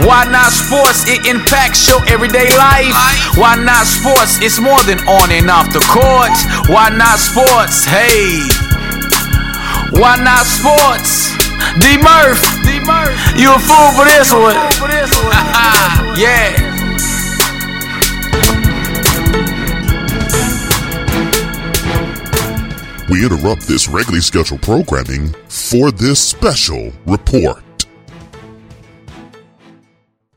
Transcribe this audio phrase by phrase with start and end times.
[0.00, 1.04] Why not sports?
[1.06, 2.96] It impacts your everyday life.
[3.36, 4.40] Why not sports?
[4.40, 6.32] It's more than on and off the court.
[6.72, 7.84] Why not sports?
[7.84, 8.40] Hey.
[9.92, 11.36] Why not sports?
[11.78, 12.40] D Murph.
[12.64, 13.12] D Murph.
[13.36, 14.56] You a fool for this one.
[16.16, 16.56] yeah.
[23.10, 27.61] We interrupt this regularly scheduled programming for this special report.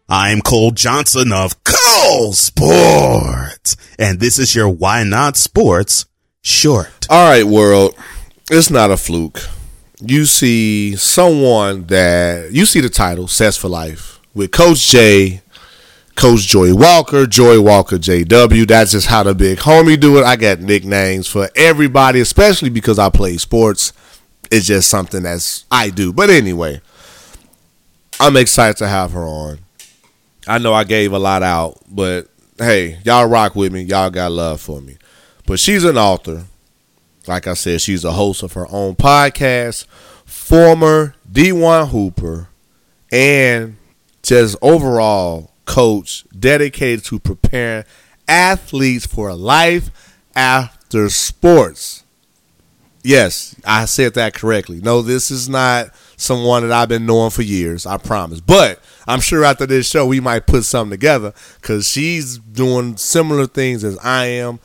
[0.07, 6.05] I'm Cole Johnson of Cole Sports, and this is your Why Not Sports
[6.43, 7.07] short.
[7.09, 7.95] All right, world.
[8.51, 9.41] It's not a fluke.
[9.99, 15.41] You see someone that you see the title "Sets for Life" with Coach J,
[16.13, 18.67] Coach Joy Walker, Joy Walker JW.
[18.67, 20.23] That's just how the big homie do it.
[20.23, 23.91] I got nicknames for everybody, especially because I play sports.
[24.51, 26.13] It's just something that's I do.
[26.13, 26.79] But anyway,
[28.19, 29.64] I'm excited to have her on.
[30.47, 33.81] I know I gave a lot out, but hey, y'all rock with me.
[33.81, 34.97] Y'all got love for me.
[35.45, 36.45] But she's an author.
[37.27, 39.87] Like I said, she's a host of her own podcast,
[40.25, 42.49] former D1 Hooper,
[43.11, 43.77] and
[44.21, 47.83] just overall coach dedicated to preparing
[48.27, 49.89] athletes for life
[50.35, 52.03] after sports.
[53.03, 54.81] Yes, I said that correctly.
[54.81, 58.41] No, this is not someone that I've been knowing for years, I promise.
[58.41, 63.47] But I'm sure after this show, we might put something together because she's doing similar
[63.47, 64.59] things as I am.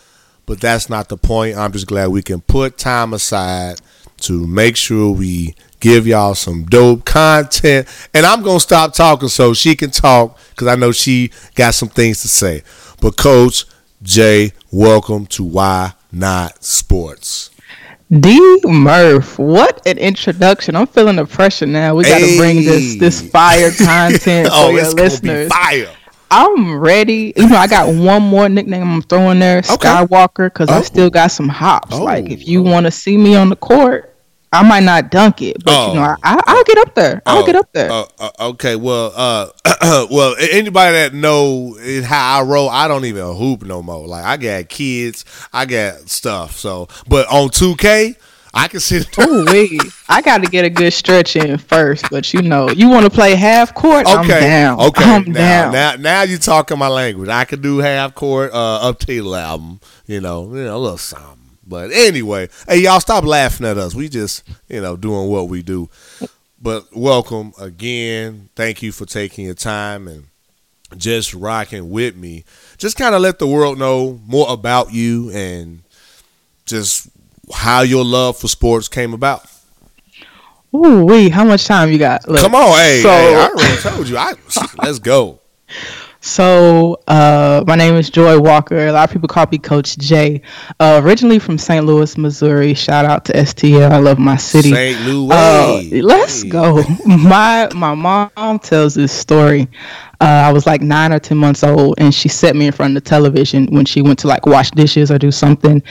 [0.47, 1.57] But that's not the point.
[1.57, 3.81] I'm just glad we can put time aside
[4.23, 7.89] to make sure we give y'all some dope content.
[8.15, 11.75] And I'm going to stop talking so she can talk because I know she got
[11.75, 12.63] some things to say.
[13.01, 13.65] But, Coach
[14.03, 17.50] Jay, welcome to Why Not Sports.
[18.19, 20.75] D Murph, what an introduction!
[20.75, 21.95] I'm feeling the pressure now.
[21.95, 22.39] We got to Hey.
[22.39, 25.49] bring this this fire content for oh, your to be listeners.
[25.53, 25.89] fire.
[26.29, 27.33] I'm ready.
[27.37, 30.75] You know, I got one more nickname I'm throwing there, Skywalker, because Oh.
[30.75, 31.95] I still got some hops.
[31.95, 32.03] Oh.
[32.03, 32.71] Like if you oh.
[32.71, 34.10] want to see me on the court,
[34.53, 37.23] I might not dunk it, but you know, I, I, I'll get up there.
[37.25, 37.91] I'll Oh, get up there.
[37.91, 39.49] uh, uh, okay, well, uh,
[40.11, 44.07] well, anybody that know how I roll, I don't even hoop no more.
[44.09, 46.57] Like I got kids, I got stuff.
[46.57, 48.17] So, but on 2K,
[48.53, 49.17] I can sit.
[49.21, 49.79] Ooh wee!
[50.09, 53.11] I got to get a good stretch in first, but you know, you want to
[53.11, 54.09] play half court?
[54.09, 54.81] I'm Okay, down.
[54.81, 55.05] okay.
[55.05, 55.73] I'm now, down.
[55.73, 57.29] now, now you talking my language.
[57.29, 59.79] I can do half court uh, up to the album.
[60.07, 61.37] You know, you know, a little something.
[61.71, 63.95] But anyway, hey y'all, stop laughing at us.
[63.95, 65.89] We just, you know, doing what we do.
[66.61, 68.49] But welcome again.
[68.57, 70.25] Thank you for taking your time and
[70.97, 72.45] just rocking with me.
[72.77, 75.83] Just kind of let the world know more about you and
[76.67, 77.09] just
[77.55, 79.45] how your love for sports came about.
[80.75, 81.29] Ooh wee!
[81.29, 82.29] How much time you got?
[82.29, 84.17] Look, Come on, hey, so- hey I already told you.
[84.17, 84.35] I
[84.83, 85.39] let's go.
[86.23, 88.77] So, uh, my name is Joy Walker.
[88.77, 90.43] A lot of people call me Coach J.
[90.79, 91.85] Uh, originally from St.
[91.87, 92.75] Louis, Missouri.
[92.75, 93.91] Shout out to STL.
[93.91, 94.71] I love my city.
[94.71, 95.01] St.
[95.07, 95.31] Louis.
[95.33, 96.83] Uh, let's go.
[97.07, 99.69] My my mom tells this story.
[100.21, 102.95] Uh, I was like nine or ten months old, and she set me in front
[102.97, 105.83] of the television when she went to like wash dishes or do something,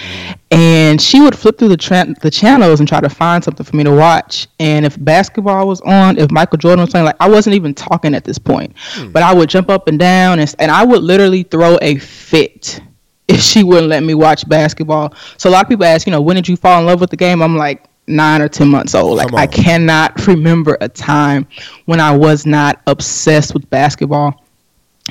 [0.51, 3.75] and she would flip through the tra- the channels and try to find something for
[3.75, 4.47] me to watch.
[4.59, 8.13] And if basketball was on, if Michael Jordan was playing, like I wasn't even talking
[8.13, 8.75] at this point,
[9.11, 12.81] but I would jump up and down, and, and I would literally throw a fit
[13.27, 15.13] if she wouldn't let me watch basketball.
[15.37, 17.09] So a lot of people ask, you know, when did you fall in love with
[17.09, 17.41] the game?
[17.41, 19.17] I'm like nine or ten months old.
[19.17, 21.47] Like I cannot remember a time
[21.85, 24.43] when I was not obsessed with basketball.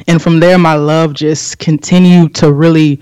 [0.06, 3.00] And from there, my love just continued to really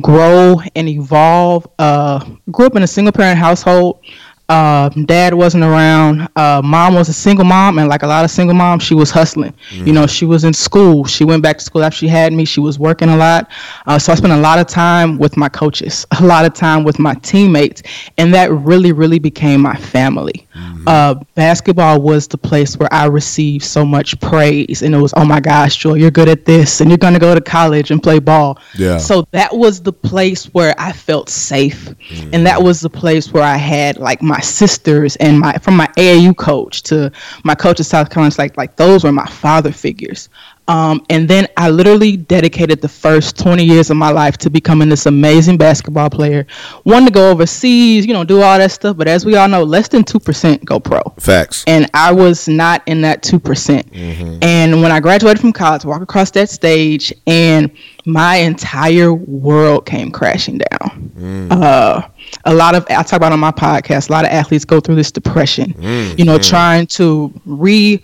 [0.00, 1.66] grow and evolve.
[1.78, 4.00] Uh, grew up in a single parent household.
[4.48, 6.28] Uh, dad wasn't around.
[6.36, 9.10] Uh, mom was a single mom, and like a lot of single moms, she was
[9.10, 9.52] hustling.
[9.72, 11.04] You know, she was in school.
[11.04, 12.44] She went back to school after she had me.
[12.44, 13.50] She was working a lot.
[13.86, 16.84] Uh, so I spent a lot of time with my coaches, a lot of time
[16.84, 17.82] with my teammates,
[18.18, 20.46] and that really, really became my family.
[20.86, 25.24] Uh, basketball was the place where I received so much praise, and it was, oh
[25.24, 28.20] my gosh, Joy, you're good at this, and you're gonna go to college and play
[28.20, 28.58] ball.
[28.78, 28.98] Yeah.
[28.98, 31.92] So that was the place where I felt safe,
[32.32, 35.86] and that was the place where I had like my sisters and my from my
[35.96, 37.10] AAU coach to
[37.44, 38.34] my coach at South Carolina.
[38.38, 40.28] Like like those were my father figures.
[40.68, 44.88] Um, and then I literally dedicated the first 20 years of my life to becoming
[44.88, 46.46] this amazing basketball player.
[46.84, 48.96] Wanted to go overseas, you know, do all that stuff.
[48.96, 51.00] But as we all know, less than 2% go pro.
[51.20, 51.62] Facts.
[51.68, 53.42] And I was not in that 2%.
[53.42, 57.70] percent And when I graduated from college, walk across that stage, and
[58.04, 61.48] my entire world came crashing down.
[61.50, 62.08] Uh,
[62.44, 64.96] a lot of, I talk about on my podcast, a lot of athletes go through
[64.96, 66.48] this depression, mm, you know, mm.
[66.48, 68.02] trying to re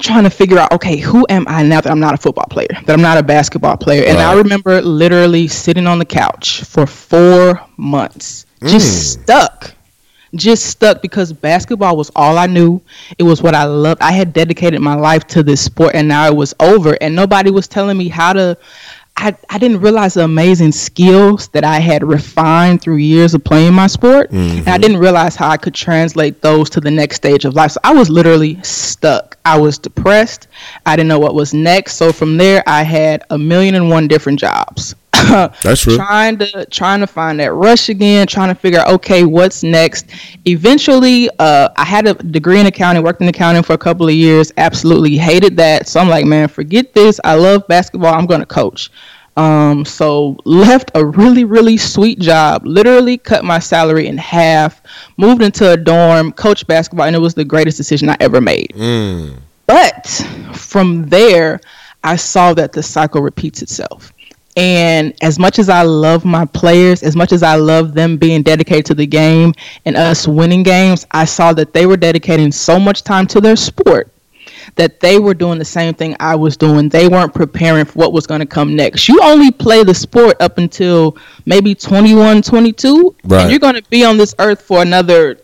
[0.00, 2.68] trying to figure out okay who am i now that i'm not a football player
[2.84, 4.04] that i'm not a basketball player?
[4.06, 9.22] And i remember literally sitting on the couch for four months just mm.
[9.24, 9.74] stuck
[10.34, 12.80] just stuck because basketball was all i knew.
[13.18, 14.02] It was what i loved.
[14.02, 16.98] I had dedicated my life to this sport and now it was over.
[17.00, 18.56] And nobody was telling me how to
[19.20, 23.74] I, I didn't realize the amazing skills that I had refined through years of playing
[23.74, 24.30] my sport.
[24.30, 24.80] And I mm-hmm.
[24.80, 27.72] didn't realize how I could translate those to the next stage of life.
[27.72, 29.36] So I was literally stuck.
[29.44, 30.46] I was depressed.
[30.86, 31.96] I didn't know what was next.
[31.96, 34.94] So from there, I had a million and one different jobs.
[35.62, 35.96] That's true.
[35.96, 40.06] trying to trying to find that rush again, trying to figure out okay, what's next.
[40.44, 44.14] Eventually, uh, I had a degree in accounting, worked in accounting for a couple of
[44.14, 44.52] years.
[44.56, 45.88] Absolutely hated that.
[45.88, 47.20] So I'm like, man, forget this.
[47.24, 48.14] I love basketball.
[48.14, 48.90] I'm going to coach.
[49.36, 52.66] Um, so left a really really sweet job.
[52.66, 54.82] Literally cut my salary in half.
[55.16, 58.72] Moved into a dorm, coached basketball, and it was the greatest decision I ever made.
[59.66, 60.06] But
[60.54, 61.60] from there,
[62.02, 64.12] I saw that the cycle repeats itself.
[64.58, 68.42] And as much as I love my players, as much as I love them being
[68.42, 72.76] dedicated to the game and us winning games, I saw that they were dedicating so
[72.78, 74.10] much time to their sport
[74.74, 76.88] that they were doing the same thing I was doing.
[76.88, 79.08] They weren't preparing for what was going to come next.
[79.08, 81.16] You only play the sport up until
[81.46, 83.42] maybe 21, 22, Right.
[83.42, 85.38] and you're going to be on this earth for another,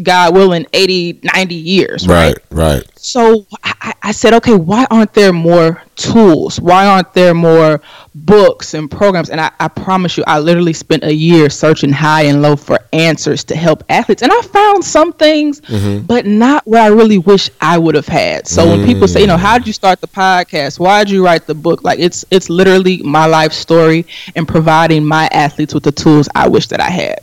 [0.00, 2.36] God willing, 80, 90 years, right?
[2.50, 2.68] Right.
[2.68, 2.98] Right.
[2.98, 6.60] So I, I- said, okay, why aren't there more tools?
[6.60, 7.80] Why aren't there more
[8.14, 9.30] books and programs?
[9.30, 12.78] And I, I promise you, I literally spent a year searching high and low for
[12.92, 14.22] answers to help athletes.
[14.22, 16.06] And I found some things, mm-hmm.
[16.06, 18.48] but not what I really wish I would have had.
[18.48, 19.40] So when people say, you know, mm.
[19.40, 20.78] how did you start the podcast?
[20.78, 21.84] Why did you write the book?
[21.84, 26.48] Like it's it's literally my life story and providing my athletes with the tools I
[26.48, 27.20] wish that I had.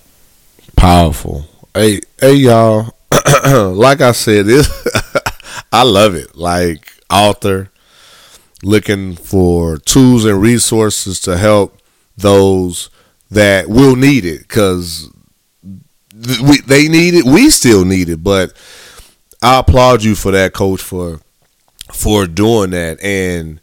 [0.75, 1.45] Powerful.
[1.75, 2.95] Hey, hey, y'all.
[3.73, 4.69] like I said, this
[5.73, 6.33] I love it.
[6.33, 7.69] Like author,
[8.63, 11.81] looking for tools and resources to help
[12.15, 12.89] those
[13.29, 15.11] that will need it because
[16.41, 17.25] we, they need it.
[17.25, 18.53] We still need it, but
[19.43, 21.19] I applaud you for that, Coach, for
[21.91, 23.59] for doing that and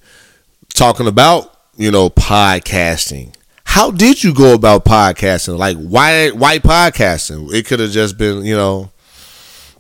[0.75, 3.35] talking about you know podcasting.
[3.73, 5.57] How did you go about podcasting?
[5.57, 7.51] Like why why podcasting?
[7.55, 8.91] It could have just been you know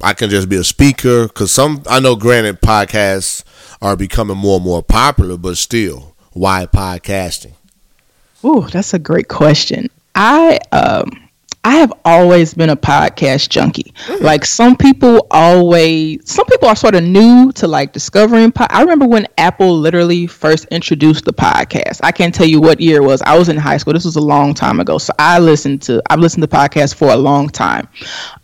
[0.01, 2.17] I can just be a speaker because some I know.
[2.17, 3.45] Granted, podcasts
[3.83, 7.53] are becoming more and more popular, but still, why podcasting?
[8.43, 9.91] Ooh, that's a great question.
[10.15, 11.22] I um
[11.65, 13.95] I have always been a podcast junkie.
[14.21, 18.81] Like some people always some people are sort of new to like discovering po- I
[18.81, 22.01] remember when Apple literally first introduced the podcast.
[22.03, 23.23] I can't tell you what year it was.
[23.23, 23.93] I was in high school.
[23.93, 24.99] This was a long time ago.
[24.99, 27.87] So I listened to I've listened to podcasts for a long time.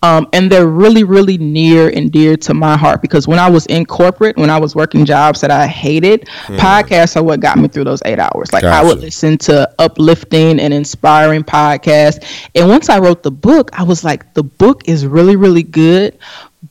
[0.05, 3.67] Um, and they're really, really near and dear to my heart because when I was
[3.67, 6.27] in corporate, when I was working jobs that I hated,
[6.57, 8.53] podcasts are what got me through those eight hours.
[8.53, 12.25] Like I would listen to uplifting and inspiring podcasts.
[12.55, 16.19] And once I wrote the book, I was like, the book is really, really good.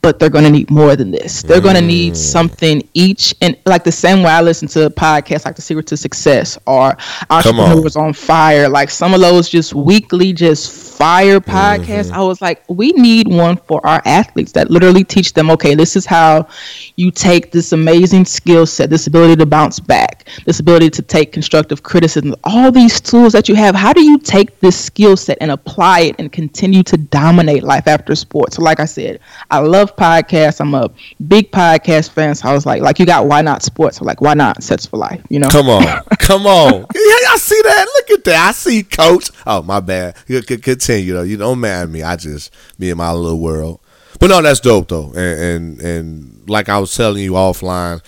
[0.01, 1.41] But they're going to need more than this.
[1.43, 2.17] They're going to need mm.
[2.17, 5.95] something each, and like the same way I listen to podcasts like The Secret to
[5.95, 6.97] Success or
[7.29, 7.87] Come on.
[7.95, 12.07] On Fire, like some of those just weekly, just fire podcasts.
[12.07, 12.15] Mm-hmm.
[12.15, 15.95] I was like, we need one for our athletes that literally teach them, okay, this
[15.95, 16.49] is how
[16.97, 21.31] you take this amazing skill set, this ability to bounce back, this ability to take
[21.31, 23.75] constructive criticism, all these tools that you have.
[23.75, 27.87] How do you take this skill set and apply it and continue to dominate life
[27.87, 28.55] after sports?
[28.55, 29.19] So, like I said,
[29.51, 30.59] I love podcasts.
[30.59, 30.89] I'm a
[31.27, 32.35] big podcast fan.
[32.35, 33.99] So I was like, like you got why not sports?
[33.99, 35.21] I'm like, why not sets for life?
[35.29, 35.49] You know?
[35.49, 35.83] Come on,
[36.19, 36.73] come on.
[36.73, 37.87] Yeah, I see that.
[37.95, 38.49] Look at that.
[38.49, 39.29] I see, Coach.
[39.45, 40.15] Oh, my bad.
[40.27, 41.23] You can continue though.
[41.23, 42.03] You don't mind me.
[42.03, 43.79] I just me in my little world.
[44.19, 45.11] But no, that's dope though.
[45.15, 48.01] And and, and like I was telling you offline,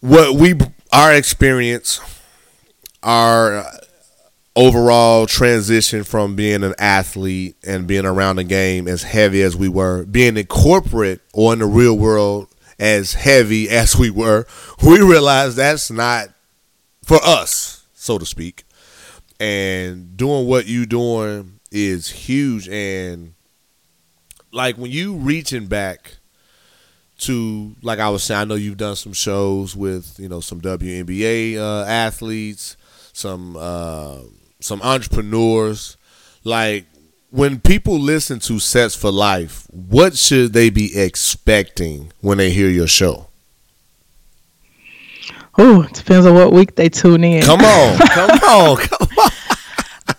[0.00, 0.54] what we
[0.92, 2.00] our experience,
[3.02, 3.64] our
[4.58, 9.68] overall transition from being an athlete and being around the game as heavy as we
[9.68, 14.44] were, being in corporate or in the real world as heavy as we were,
[14.84, 16.30] we realized that's not
[17.04, 18.64] for us, so to speak.
[19.38, 23.34] And doing what you doing is huge and
[24.50, 26.16] like when you reaching back
[27.18, 30.60] to like I was saying, I know you've done some shows with you know some
[30.60, 32.76] WNBA uh, athletes,
[33.12, 34.18] some uh,
[34.60, 35.96] some entrepreneurs.
[36.44, 36.86] Like
[37.30, 42.68] when people listen to Sets for Life, what should they be expecting when they hear
[42.68, 43.28] your show?
[45.60, 47.42] Oh, it depends on what week they tune in.
[47.42, 49.30] Come on, come on, come on.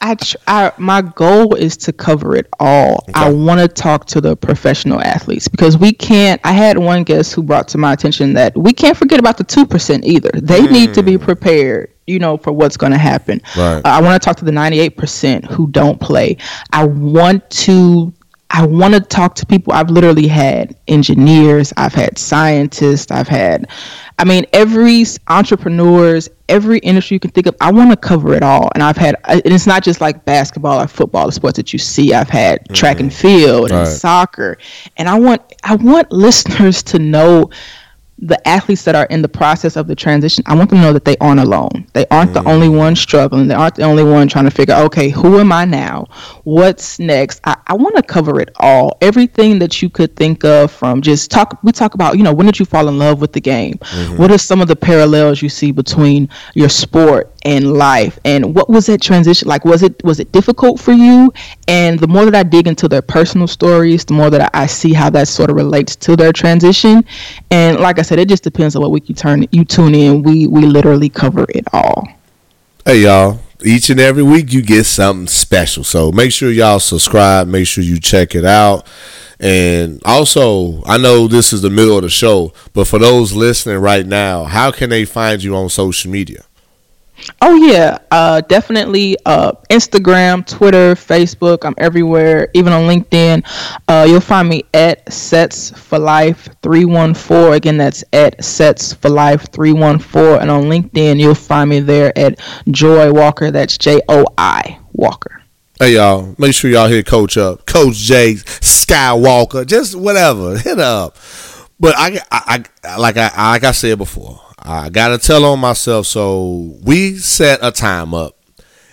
[0.01, 3.05] I, tr- I my goal is to cover it all.
[3.13, 6.39] I want to talk to the professional athletes because we can't.
[6.43, 9.43] I had one guest who brought to my attention that we can't forget about the
[9.43, 10.31] two percent either.
[10.33, 11.21] They need to be mm.
[11.21, 13.41] prepared, you know, for what's going to happen.
[13.57, 13.77] Right.
[13.77, 16.37] Uh, I want to talk to the ninety eight percent who don't play.
[16.73, 18.11] I want to.
[18.51, 19.73] I want to talk to people.
[19.73, 23.69] I've literally had engineers, I've had scientists, I've had,
[24.17, 27.55] I mean, every entrepreneurs, every industry you can think of.
[27.61, 29.15] I want to cover it all, and I've had.
[29.25, 32.13] uh, And it's not just like basketball or football, the sports that you see.
[32.13, 33.87] I've had track and field and Right.
[33.87, 34.57] soccer,
[34.97, 37.49] and I want I want listeners to know
[38.21, 40.93] the athletes that are in the process of the transition, I want them to know
[40.93, 41.87] that they aren't alone.
[41.93, 42.49] They aren't the mm-hmm.
[42.49, 43.47] only one struggling.
[43.47, 46.07] They aren't the only one trying to figure, okay, who am I now?
[46.43, 47.39] What's next?
[47.45, 48.97] I, I want to cover it all.
[49.01, 52.45] Everything that you could think of from just talk, we talk about, you know, when
[52.45, 53.75] did you fall in love with the game?
[53.75, 54.17] Mm-hmm.
[54.17, 58.19] What are some of the parallels you see between your sport and life?
[58.25, 59.63] And what was that transition like?
[59.63, 61.31] Was it, was it difficult for you?
[61.69, 64.65] And the more that I dig into their personal stories, the more that I, I
[64.65, 67.05] see how that sort of relates to their transition.
[67.49, 70.23] And like I said, it just depends on what week you turn you tune in.
[70.23, 72.07] We we literally cover it all.
[72.83, 75.83] Hey y'all, each and every week you get something special.
[75.83, 78.87] So make sure y'all subscribe, make sure you check it out.
[79.39, 83.77] And also, I know this is the middle of the show, but for those listening
[83.77, 86.43] right now, how can they find you on social media?
[87.41, 91.65] Oh yeah, uh, definitely uh, Instagram, Twitter, Facebook.
[91.65, 93.43] I'm everywhere, even on LinkedIn.
[93.87, 97.53] Uh, you'll find me at Sets for Life three one four.
[97.53, 100.39] Again, that's at Sets for Life three one four.
[100.39, 103.51] And on LinkedIn, you'll find me there at Joy Walker.
[103.51, 105.41] That's J O I Walker.
[105.79, 111.15] Hey y'all, make sure y'all hit Coach up, Coach J Skywalker, just whatever, hit up.
[111.79, 116.07] But I, I, I like I like I said before, I gotta tell on myself.
[116.07, 118.37] So we set a time up,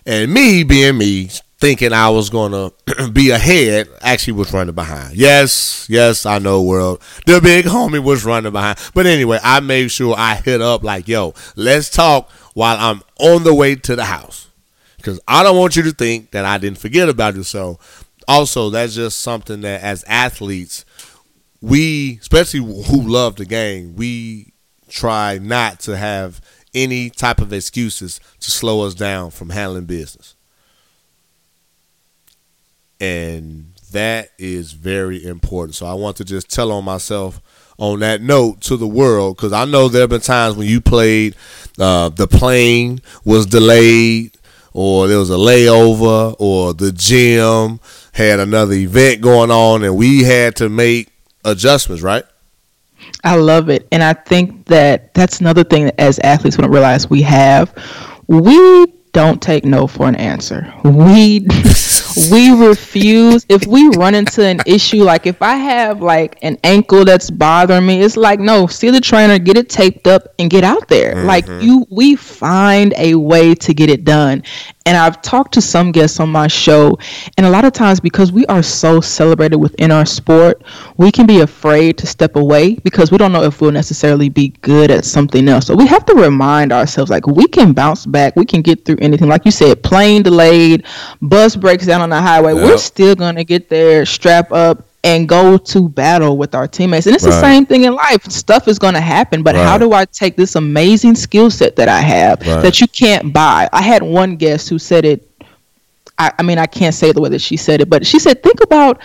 [0.05, 2.71] and me being me, thinking I was gonna
[3.13, 5.17] be ahead, actually was running behind.
[5.17, 7.01] Yes, yes, I know, world.
[7.27, 8.79] The big homie was running behind.
[8.95, 13.45] But anyway, I made sure I hit up like, yo, let's talk while I'm on
[13.45, 14.49] the way to the house
[14.97, 17.43] because I don't want you to think that I didn't forget about you.
[17.43, 17.79] So,
[18.29, 20.85] also, that's just something that as athletes,
[21.61, 24.53] we, especially who love the game, we
[24.89, 26.41] try not to have
[26.75, 30.35] any type of excuses to slow us down from handling business.
[33.01, 35.75] And that is very important.
[35.75, 37.41] So, I want to just tell on myself
[37.79, 40.81] on that note to the world because I know there have been times when you
[40.81, 41.35] played,
[41.79, 44.37] uh, the plane was delayed
[44.73, 47.81] or there was a layover or the gym
[48.13, 51.11] had another event going on and we had to make
[51.45, 52.25] adjustments, right?
[53.25, 53.89] I love it.
[53.93, 57.75] And I think that that's another thing that as athletes we don't realize we have.
[58.29, 60.73] We don't take no for an answer.
[60.85, 61.47] We
[62.33, 67.05] we refuse if we run into an issue like if I have like an ankle
[67.05, 70.65] that's bothering me, it's like no, see the trainer, get it taped up and get
[70.65, 71.25] out there.
[71.25, 71.65] Like mm-hmm.
[71.65, 74.43] you we find a way to get it done.
[74.87, 76.97] And I've talked to some guests on my show,
[77.37, 80.63] and a lot of times because we are so celebrated within our sport,
[80.97, 84.51] we can be afraid to step away because we don't know if we'll necessarily be
[84.61, 85.67] good at something else.
[85.67, 88.99] So we have to remind ourselves like we can bounce back, we can get through
[89.01, 89.29] anything.
[89.29, 90.87] Like you said, plane delayed,
[91.21, 95.57] bus breaks down on the highway, we're still gonna get there, strap up, and go
[95.57, 97.07] to battle with our teammates.
[97.07, 98.25] And it's the same thing in life.
[98.25, 101.89] Stuff is going to happen, but how do I take this amazing skill set that
[101.89, 102.61] I have Right.
[102.63, 103.69] that you can't buy?
[103.73, 105.31] I had one guest who said it.
[106.19, 108.43] I, I mean, I can't say the way that she said it, but she said,
[108.43, 109.01] think about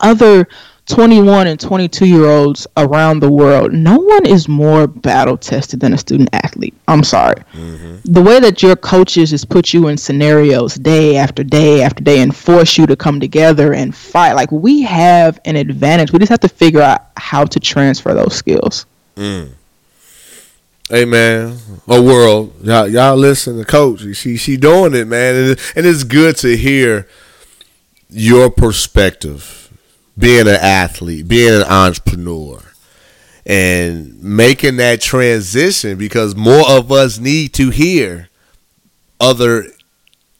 [0.00, 0.48] other
[0.86, 3.72] 21 and 22 year olds around the world.
[3.72, 6.74] No one is more battle tested than a student athlete.
[6.88, 7.42] I'm sorry.
[7.52, 8.12] Mm-hmm.
[8.12, 12.20] The way that your coaches just put you in scenarios day after day after day
[12.20, 16.12] and force you to come together and fight, like we have an advantage.
[16.12, 18.86] We just have to figure out how to transfer those skills.
[19.16, 19.50] Mm.
[20.88, 21.56] Hey man,
[21.88, 24.04] a world, y'all, y'all listen to Coach.
[24.14, 27.08] She she doing it, man, and, and it's good to hear
[28.10, 29.61] your perspective,
[30.16, 32.60] being an athlete, being an entrepreneur,
[33.46, 38.28] and making that transition because more of us need to hear
[39.20, 39.66] other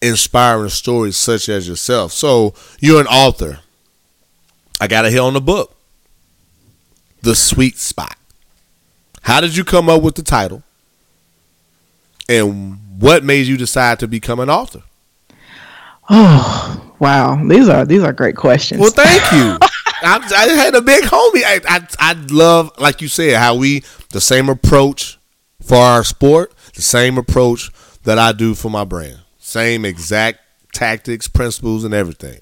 [0.00, 2.12] inspiring stories such as yourself.
[2.12, 3.60] So you're an author.
[4.80, 5.76] I got to hear on the book.
[7.22, 8.16] the sweet spot?
[9.22, 10.62] How did you come up with the title?
[12.28, 14.82] And what made you decide to become an author?
[16.10, 18.80] Oh wow, these are these are great questions.
[18.80, 19.58] Well, thank you.
[20.04, 21.42] I, I, had a big homie.
[21.44, 25.18] I, I I love, like you said, how we the same approach
[25.60, 27.70] for our sport, the same approach
[28.04, 30.38] that I do for my brand, same exact
[30.72, 32.40] tactics, principles, and everything.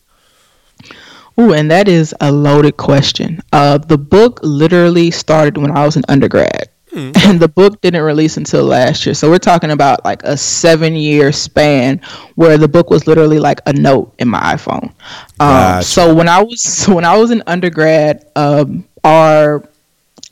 [1.38, 3.40] Ooh, and that is a loaded question.
[3.52, 6.68] Uh, the book literally started when I was an undergrad.
[6.92, 7.16] Mm.
[7.28, 9.14] And the book didn't release until last year.
[9.14, 12.00] So we're talking about like a seven year span
[12.34, 14.84] where the book was literally like a note in my iPhone.
[14.84, 14.92] Um,
[15.38, 15.86] gotcha.
[15.86, 19.64] So when I was when I was an undergrad, um, our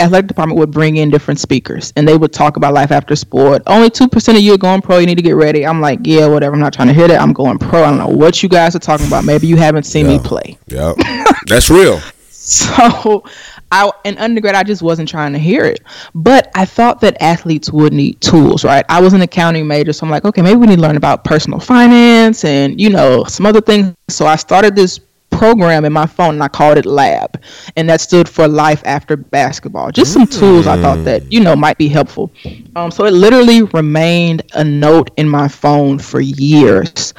[0.00, 3.62] athletic department would bring in different speakers and they would talk about life after sport.
[3.66, 4.98] Only 2% of you are going pro.
[4.98, 5.66] You need to get ready.
[5.66, 6.54] I'm like, yeah, whatever.
[6.54, 7.20] I'm not trying to hear that.
[7.20, 7.82] I'm going pro.
[7.82, 9.24] I don't know what you guys are talking about.
[9.24, 10.18] Maybe you haven't seen yeah.
[10.18, 10.58] me play.
[10.68, 10.94] Yeah.
[11.46, 12.00] That's real.
[12.30, 13.24] so
[13.70, 15.80] I in undergrad I just wasn't trying to hear it.
[16.14, 18.84] But I thought that athletes would need tools, right?
[18.88, 21.24] I was an accounting major, so I'm like, okay, maybe we need to learn about
[21.24, 23.94] personal finance and, you know, some other things.
[24.08, 27.42] So I started this program in my phone and I called it Lab.
[27.76, 29.92] And that stood for Life After Basketball.
[29.92, 32.32] Just some tools I thought that, you know, might be helpful.
[32.74, 37.14] Um, so it literally remained a note in my phone for years.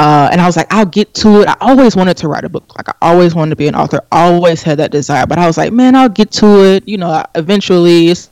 [0.00, 1.48] Uh, and I was like, I'll get to it.
[1.48, 2.74] I always wanted to write a book.
[2.74, 4.00] Like I always wanted to be an author.
[4.10, 5.26] Always had that desire.
[5.26, 6.88] But I was like, man, I'll get to it.
[6.88, 8.30] You know, eventually it's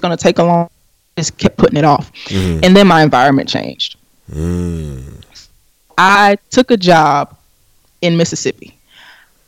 [0.00, 0.68] gonna take a long.
[1.16, 2.64] Just kept putting it off, mm.
[2.64, 3.96] and then my environment changed.
[4.32, 5.22] Mm.
[5.96, 7.36] I took a job
[8.02, 8.76] in Mississippi,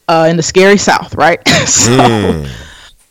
[0.06, 1.40] uh, in the scary South, right?
[1.66, 2.48] so, mm.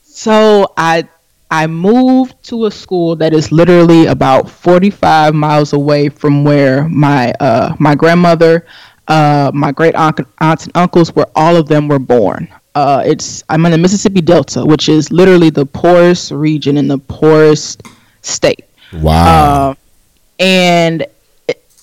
[0.06, 1.06] so I
[1.52, 7.34] I moved to a school that is literally about 45 miles away from where my
[7.40, 8.66] uh, my grandmother,
[9.08, 12.48] uh, my great aunt, aunts and uncles, where all of them were born.
[12.74, 16.98] Uh, it's I'm in the Mississippi Delta, which is literally the poorest region in the
[16.98, 17.84] poorest
[18.22, 18.66] state.
[18.92, 19.72] Wow.
[19.72, 19.76] Uh,
[20.40, 21.06] and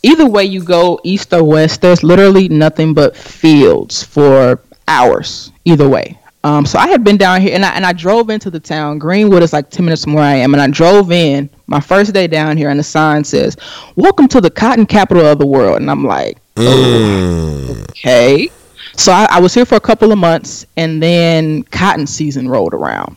[0.02, 5.88] either way you go, east or west, there's literally nothing but fields for hours either
[5.88, 6.18] way.
[6.44, 8.98] Um, so I had been down here and I, and I drove into the town.
[8.98, 10.54] Greenwood is like 10 minutes from where I am.
[10.54, 13.56] And I drove in my first day down here and the sign says,
[13.94, 15.80] Welcome to the cotton capital of the world.
[15.80, 17.82] And I'm like, mm.
[17.90, 18.50] Okay.
[18.96, 22.74] So I, I was here for a couple of months and then cotton season rolled
[22.74, 23.16] around.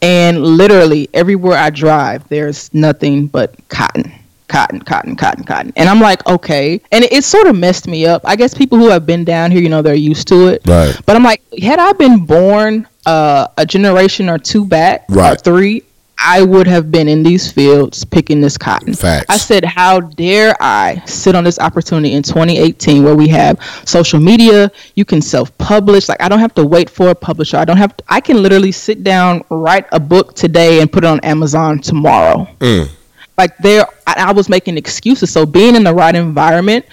[0.00, 4.12] And literally everywhere I drive, there's nothing but cotton
[4.52, 5.72] cotton, cotton, cotton, cotton.
[5.76, 6.80] And I'm like, okay.
[6.92, 8.20] And it, it, sort of messed me up.
[8.24, 10.62] I guess people who have been down here, you know, they're used to it.
[10.66, 10.94] Right.
[11.06, 15.32] But I'm like, had I been born uh, a generation or two back, right.
[15.32, 15.84] or three,
[16.24, 18.92] I would have been in these fields picking this cotton.
[18.92, 19.26] Facts.
[19.30, 24.20] I said, how dare I sit on this opportunity in 2018 where we have social
[24.20, 26.10] media, you can self-publish.
[26.10, 27.56] Like I don't have to wait for a publisher.
[27.56, 31.04] I don't have to, I can literally sit down, write a book today and put
[31.04, 32.46] it on Amazon tomorrow.
[32.60, 32.90] Mm
[33.38, 35.30] like there I, I was making excuses.
[35.30, 36.86] So being in the right environment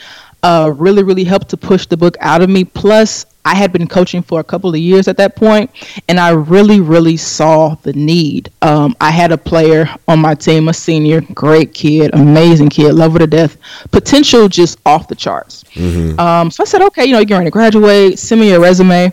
[0.44, 2.64] uh, really really helped to push the book out of me.
[2.64, 5.72] Plus i had been coaching for a couple of years at that point
[6.10, 8.52] and i really really saw the need.
[8.62, 13.14] Um, i had a player on my team a senior great kid amazing kid love
[13.14, 13.58] her to death.
[13.92, 15.64] Potential just off the charts.
[15.74, 16.20] Mm-hmm.
[16.20, 19.12] um, so i said okay you know you're going to graduate send me your resume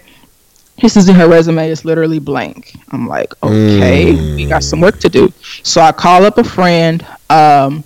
[0.77, 2.75] he says in her resume is literally blank.
[2.91, 4.37] I'm like, okay, mm.
[4.37, 5.33] we got some work to do.
[5.63, 7.83] So I call up a friend um,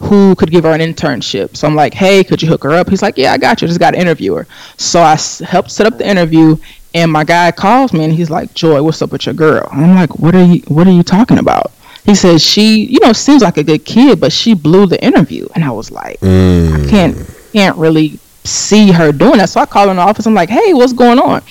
[0.00, 1.56] who could give her an internship.
[1.56, 2.88] So I'm like, hey, could you hook her up?
[2.88, 3.68] He's like, yeah, I got you.
[3.68, 4.46] Just got to interview her.
[4.78, 6.56] So I s- helped set up the interview,
[6.94, 9.68] and my guy calls me and he's like, Joy, what's up with your girl?
[9.72, 11.72] And I'm like, what are you What are you talking about?
[12.04, 15.46] He says she, you know, seems like a good kid, but she blew the interview.
[15.54, 16.72] And I was like, mm.
[16.72, 17.16] I can't
[17.52, 19.50] can't really see her doing that.
[19.50, 20.26] So I call her in the office.
[20.26, 21.42] I'm like, hey, what's going on?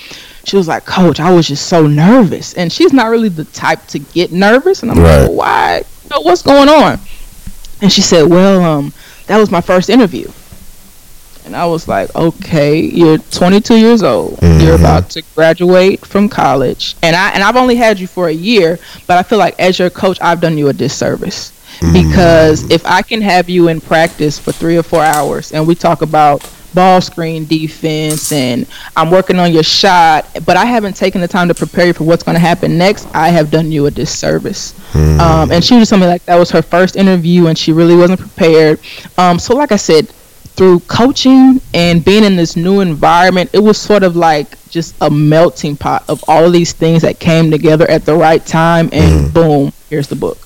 [0.50, 2.54] She was like, Coach, I was just so nervous.
[2.56, 4.82] And she's not really the type to get nervous.
[4.82, 5.22] And I'm right.
[5.22, 5.78] like, well, why?
[5.78, 7.00] You know, what's going on?
[7.82, 8.94] And she said, Well, um,
[9.28, 10.30] that was my first interview.
[11.46, 14.38] And I was like, okay, you're 22 years old.
[14.38, 14.60] Mm-hmm.
[14.64, 18.32] You're about to graduate from college, and I and I've only had you for a
[18.32, 21.94] year, but I feel like as your coach, I've done you a disservice mm-hmm.
[21.94, 25.74] because if I can have you in practice for three or four hours, and we
[25.74, 31.22] talk about ball screen defense and I'm working on your shot, but I haven't taken
[31.22, 33.86] the time to prepare you for what's going to happen next, I have done you
[33.86, 34.74] a disservice.
[34.94, 35.20] Mm.
[35.20, 38.20] Um, and she was something like that was her first interview and she really wasn't
[38.20, 38.80] prepared.
[39.18, 40.10] Um, so, like I said,
[40.60, 45.10] through coaching and being in this new environment, it was sort of like just a
[45.10, 49.30] melting pot of all of these things that came together at the right time, and
[49.30, 49.34] mm.
[49.34, 50.38] boom, here's the book.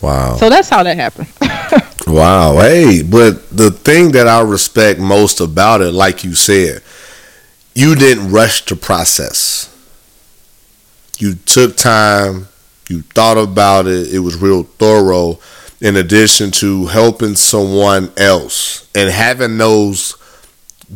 [0.00, 0.36] Wow.
[0.36, 1.28] So that's how that happened.
[2.06, 2.58] wow.
[2.60, 6.82] Hey, but the thing that I respect most about it, like you said,
[7.74, 9.66] you didn't rush to process.
[11.18, 12.48] You took time,
[12.88, 15.38] you thought about it, it was real thorough,
[15.80, 20.16] in addition to helping someone else and having those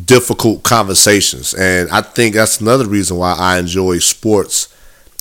[0.05, 1.53] difficult conversations.
[1.53, 4.73] And I think that's another reason why I enjoy sports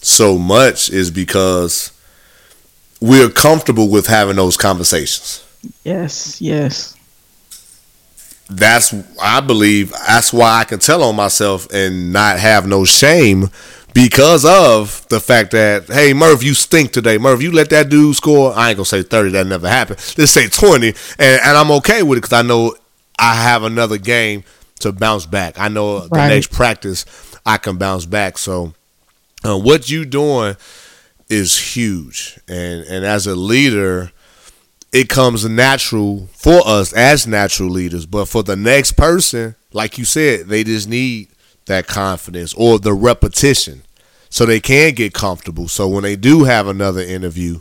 [0.03, 1.93] so much is because
[3.01, 5.44] we're comfortable with having those conversations.
[5.85, 6.97] Yes, yes.
[8.51, 13.49] That's I believe that's why I can tell on myself and not have no shame
[13.95, 17.17] because of the fact that hey Murph, you stink today.
[17.17, 18.53] Murph, you let that dude score.
[18.55, 19.31] I ain't gonna say thirty.
[19.31, 19.99] That never happened.
[20.19, 22.75] Let's say twenty, and, and I'm okay with it because I know
[23.19, 24.45] I have another game
[24.81, 25.59] to bounce back.
[25.59, 27.07] I know the next practice
[27.47, 28.37] I can bounce back.
[28.37, 28.75] So
[29.45, 30.57] uh, what you doing
[31.31, 34.13] is huge, and and as a leader,
[34.95, 38.07] it comes natural for us as natural leaders.
[38.07, 41.29] But for the next person, like you said, they just need
[41.67, 43.83] that confidence or the repetition,
[44.31, 45.67] so they can get comfortable.
[45.67, 47.61] So when they do have another interview,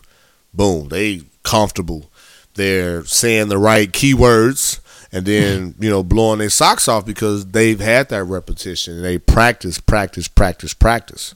[0.53, 2.11] boom, they comfortable.
[2.53, 4.79] They're saying the right keywords
[5.11, 9.01] and then you know blowing their socks off because they've had that repetition.
[9.01, 11.33] They practice, practice, practice, practice.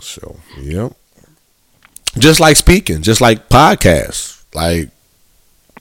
[0.00, 0.92] So, yep.
[2.18, 4.33] Just like speaking, just like podcasts.
[4.54, 4.90] Like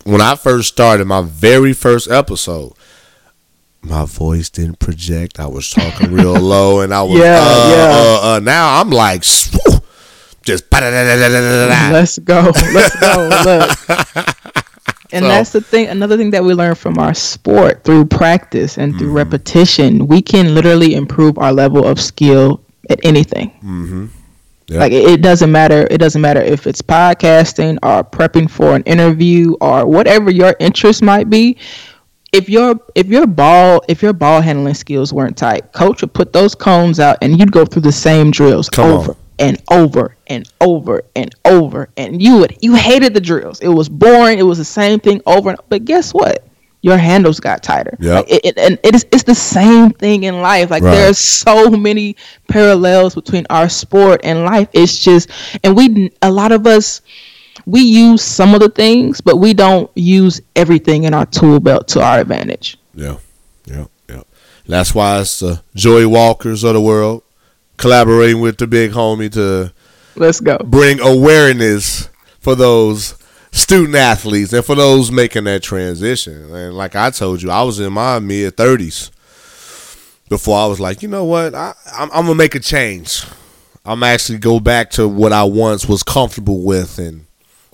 [0.04, 2.74] when I first started my very first episode,
[3.82, 5.40] my voice didn't project.
[5.40, 7.92] I was talking real low, and I was Yeah, uh, yeah.
[7.94, 9.82] Uh, uh, now I'm like swoo,
[10.44, 10.66] just.
[10.72, 12.52] Let's go.
[12.74, 13.30] Let's go.
[13.46, 14.28] Look.
[15.14, 15.90] And So- that's the thing.
[15.90, 19.00] Another thing that we learn from our sport through practice and Mm-hmm.
[19.00, 23.52] through repetition, we can literally improve our level of skill at anything.
[23.64, 24.06] Mm-hmm.
[24.68, 24.80] Yeah.
[24.80, 25.88] Like it, it doesn't matter.
[25.92, 31.04] It doesn't matter if it's podcasting or prepping for an interview or whatever your interest
[31.04, 31.58] might be.
[32.32, 36.34] If your if your ball if your ball handling skills weren't tight, coach would put
[36.34, 39.00] those cones out and you'd go through the same drills Come on.
[39.00, 43.60] over and over and over and over and you would you hated the drills.
[43.60, 44.40] It was boring.
[44.40, 46.48] It was the same thing over and but guess what?
[46.84, 47.98] Your handles got tighter.
[48.00, 48.16] Yeah.
[48.16, 50.70] Like, it, it, and it is it's the same thing in life.
[50.70, 50.92] Like Right.
[50.94, 52.16] there's so many
[52.50, 54.68] parallels between our sport and life.
[54.74, 55.30] It's just
[55.64, 57.02] and we a lot of us
[57.66, 61.88] we use some of the things, but we don't use everything in our tool belt
[61.90, 62.78] to our advantage.
[62.94, 63.16] Yeah,
[63.66, 64.24] yeah, yeah.
[64.68, 67.24] That's why it's the Joey Walkers of the world
[67.78, 69.72] collaborating with the big homie to
[70.16, 70.58] Let's go.
[70.58, 72.10] bring awareness
[72.42, 73.16] for those
[73.54, 76.54] student athletes and for those making that transition.
[76.54, 79.12] And like I told you, I was in my mid thirties
[80.28, 83.24] before I was like, you know what, I, I'm, I'm gonna make a change.
[83.86, 87.26] I'm actually go back to what I once was comfortable with and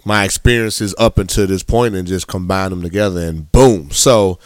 [0.06, 3.92] my experiences up until this point and just combine them together and boom.
[3.92, 4.39] So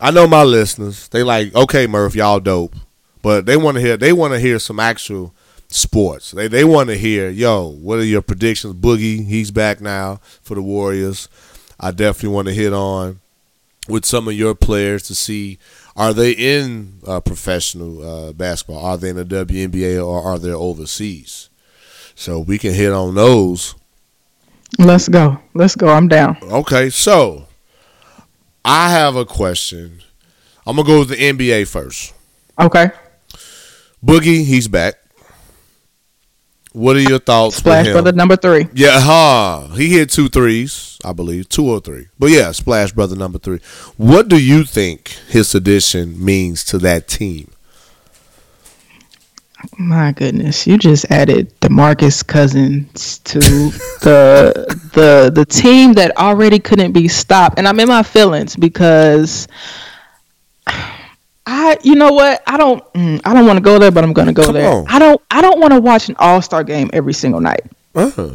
[0.00, 2.74] I know my listeners, they like, okay, Murph, y'all dope.
[3.22, 5.34] But they want to hear they want to hear some actual
[5.70, 6.32] sports.
[6.32, 8.74] They they want to hear, yo, what are your predictions?
[8.74, 11.28] Boogie, he's back now for the Warriors.
[11.78, 13.20] I definitely want to hit on
[13.88, 15.58] with some of your players to see
[15.96, 18.84] are they in uh, professional uh, basketball?
[18.84, 21.50] Are they in the WNBA or are they overseas?
[22.14, 23.74] So we can hit on those.
[24.78, 25.38] Let's go.
[25.54, 25.88] Let's go.
[25.88, 26.36] I'm down.
[26.42, 27.46] Okay, so
[28.64, 30.02] I have a question.
[30.66, 32.14] I'm gonna go with the NBA first.
[32.58, 32.90] Okay.
[34.04, 34.94] Boogie, he's back.
[36.72, 37.56] What are your thoughts?
[37.56, 38.68] Splash brother number three.
[38.72, 39.68] Yeah, huh.
[39.74, 42.06] He hit two threes, I believe, two or three.
[42.18, 43.58] But yeah, Splash Brother number three.
[43.96, 47.50] What do you think his addition means to that team?
[49.78, 56.92] My goodness, you just added DeMarcus Cousins to the the the team that already couldn't
[56.92, 59.48] be stopped, and I'm in my feelings because
[61.52, 64.12] I, you know what, I don't, mm, I don't want to go there, but I'm
[64.12, 64.70] going to go Come there.
[64.70, 64.86] on.
[64.88, 67.62] I don't, I don't want to watch an All Star game every single night.
[67.94, 68.30] Uh,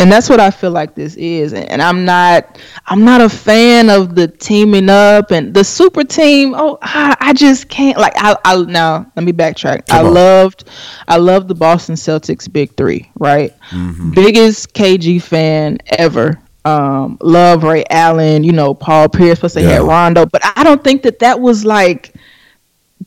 [0.00, 1.52] and that's what I feel like this is.
[1.52, 6.54] And, I'm not I'm not a fan of the teaming up and the super team.
[6.56, 9.86] Oh, I, I just can't like I I now let me backtrack.
[9.86, 10.14] Come I on.
[10.14, 10.64] loved
[11.08, 13.54] I loved the Boston Celtics big 3, right?
[13.70, 14.12] Mm-hmm.
[14.12, 16.40] Biggest KG fan ever.
[16.64, 20.82] Um love Ray Allen, you know, Paul Pierce plus they had Rondo, but I don't
[20.82, 22.14] think that that was like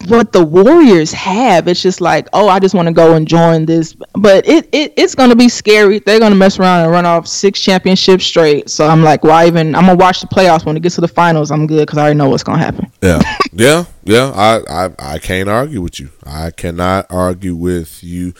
[0.08, 1.68] what the Warriors have.
[1.68, 3.96] It's just like, oh, I just want to go and join this.
[4.14, 6.00] But it, it it's gonna be scary.
[6.00, 8.70] They're gonna mess around and run off six championships straight.
[8.70, 9.76] So I'm like, why even?
[9.76, 11.52] I'm gonna watch the playoffs when it gets to the finals.
[11.52, 12.92] I'm good because I already know what's gonna happen.
[13.02, 13.22] yeah,
[13.52, 14.32] yeah, yeah.
[14.36, 16.10] I, I, I can't argue with you.
[16.26, 18.34] I cannot argue with you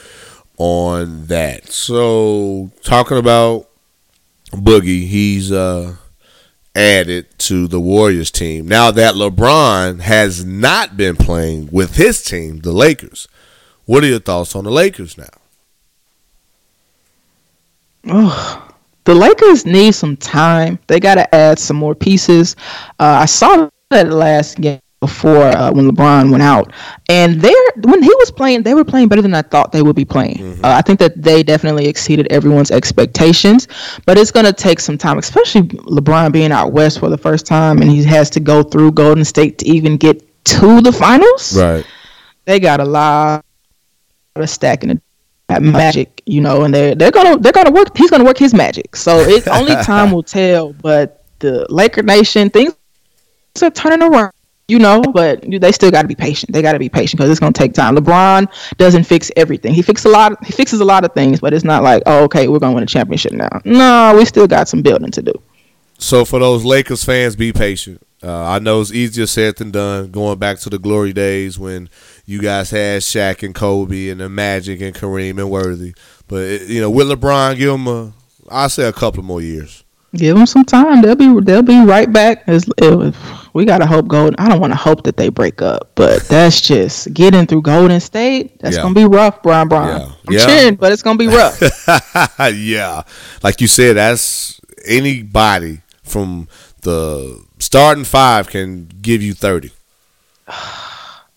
[0.56, 1.70] on that.
[1.72, 3.68] So talking about
[4.52, 5.96] Boogie, he's uh
[6.74, 8.68] added to the Warriors team.
[8.68, 13.28] Now that LeBron has not been playing with his team, the Lakers.
[13.86, 15.24] What are your thoughts on the Lakers now?
[18.06, 18.68] Oh,
[19.04, 20.78] the Lakers need some time.
[20.86, 22.56] They got to add some more pieces.
[22.98, 26.72] Uh, I saw that last game before uh, when LeBron went out,
[27.08, 29.96] and they when he was playing, they were playing better than I thought they would
[29.96, 30.36] be playing.
[30.36, 30.64] Mm-hmm.
[30.64, 33.66] Uh, I think that they definitely exceeded everyone's expectations,
[34.04, 37.46] but it's going to take some time, especially LeBron being out west for the first
[37.46, 41.56] time, and he has to go through Golden State to even get to the finals.
[41.56, 41.86] Right.
[42.44, 43.44] They got a lot
[44.36, 45.00] of stacking
[45.48, 47.96] the magic, you know, and they're they're gonna they're gonna work.
[47.96, 48.96] He's gonna work his magic.
[48.96, 50.74] So it's only time will tell.
[50.74, 52.74] But the Laker Nation things
[53.62, 54.32] are turning around
[54.70, 56.52] you know, but they still got to be patient.
[56.52, 57.96] They got to be patient because it's going to take time.
[57.96, 59.74] LeBron doesn't fix everything.
[59.74, 60.32] He fixes a lot.
[60.32, 62.72] Of, he fixes a lot of things, but it's not like, oh, okay, we're going
[62.72, 63.60] to win a championship now.
[63.64, 65.34] No, we still got some building to do.
[65.98, 68.00] So for those Lakers fans, be patient.
[68.22, 70.10] Uh, I know it's easier said than done.
[70.10, 71.88] Going back to the glory days when
[72.26, 75.94] you guys had Shaq and Kobe and the Magic and Kareem and Worthy,
[76.28, 78.12] but it, you know, with LeBron, give him a,
[78.48, 79.84] I say a couple more years.
[80.14, 81.02] Give them some time.
[81.02, 82.42] They'll be they'll be right back.
[82.46, 83.14] It,
[83.52, 84.34] we gotta hope Golden.
[84.38, 88.00] I don't want to hope that they break up, but that's just getting through Golden
[88.00, 88.58] State.
[88.60, 88.82] That's yeah.
[88.82, 89.68] gonna be rough, Brian.
[89.68, 90.00] Brian.
[90.00, 90.14] Yeah.
[90.28, 90.46] I'm yeah.
[90.46, 91.60] cheering, but it's gonna be rough.
[92.54, 93.02] yeah,
[93.42, 96.48] like you said, that's anybody from
[96.82, 99.70] the starting five can give you thirty.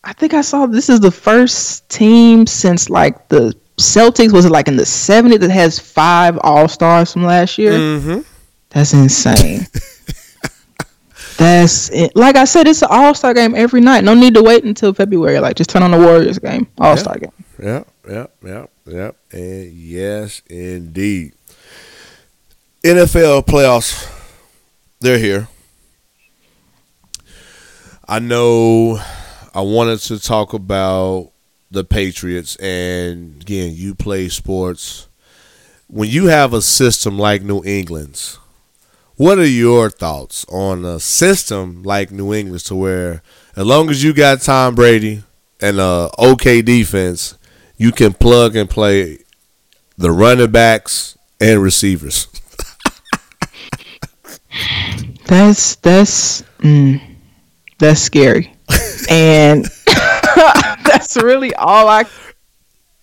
[0.06, 4.52] I think I saw this is the first team since like the Celtics was it
[4.52, 7.71] like in the 70s that has five All Stars from last year.
[7.71, 8.19] Mm-hmm.
[8.69, 9.67] That's insane.
[11.43, 12.15] That's it.
[12.15, 14.03] like I said, it's an All Star game every night.
[14.06, 15.39] No need to wait until February.
[15.39, 17.32] Like just turn on the Warriors game, All Star game.
[17.62, 21.34] Yeah, yeah, yeah, yeah, and yes, indeed.
[22.84, 24.10] NFL playoffs,
[25.01, 25.49] they're here.
[28.08, 28.99] I know.
[29.53, 31.32] I wanted to talk about
[31.71, 35.10] the Patriots, and again, you play sports.
[35.88, 38.39] When you have a system like New England's
[39.15, 43.21] what are your thoughts on a system like New England to where
[43.56, 45.23] as long as you got Tom Brady
[45.62, 47.38] and a okay defense,
[47.78, 49.19] you can plug and play
[49.97, 52.28] the running backs and receivers?
[55.28, 57.02] that's that's mm,
[57.78, 58.56] that's scary.
[59.10, 59.65] and
[60.86, 62.06] that's really all I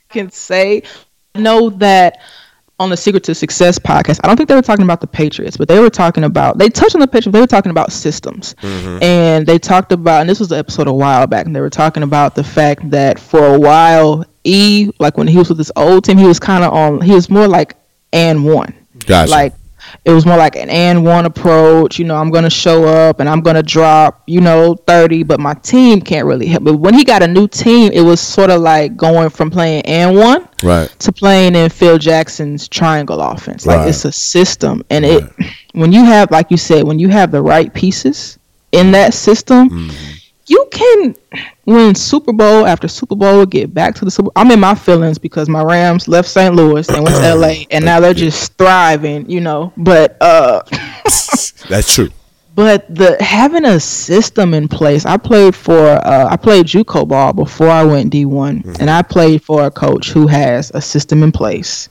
[0.09, 0.83] can say.
[1.35, 2.19] I know that
[2.81, 5.57] on the Secret to Success podcast, I don't think they were talking about the Patriots,
[5.57, 7.35] but they were talking about they touched on the Patriots.
[7.35, 9.03] They were talking about systems, mm-hmm.
[9.03, 11.71] and they talked about, and this was the episode a while back, and they were
[11.71, 15.71] talking about the fact that for a while, E, like when he was with his
[15.77, 17.77] old team, he was kind of on, he was more like
[18.13, 18.75] and one,
[19.07, 19.31] gotcha.
[19.31, 19.53] like
[20.05, 21.99] it was more like an and one approach.
[21.99, 25.55] You know, I'm gonna show up and I'm gonna drop, you know, 30, but my
[25.55, 26.65] team can't really help.
[26.65, 29.83] But when he got a new team, it was sort of like going from playing
[29.83, 33.67] and one right to playing in Phil Jackson's triangle offense.
[33.67, 33.89] Like right.
[33.89, 35.23] it's a system, and right.
[35.39, 38.39] it when you have, like you said, when you have the right pieces
[38.73, 39.71] in that system.
[39.71, 40.17] Mm-hmm
[40.51, 41.15] you can
[41.65, 44.31] win Super Bowl after Super Bowl, get back to the Super.
[44.35, 46.55] I'm in my feelings because my Rams left St.
[46.55, 49.73] Louis and went to LA, and now they're just thriving, you know.
[49.77, 50.63] But uh,
[51.69, 52.11] that's true.
[52.57, 57.33] But the having a system in place, I played for uh, I played JUCO ball
[57.33, 58.75] before I went D one, mm-hmm.
[58.81, 61.89] and I played for a coach who has a system in place.